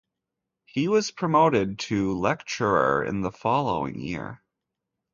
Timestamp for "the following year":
3.21-4.41